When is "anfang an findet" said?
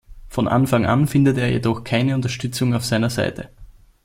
0.47-1.37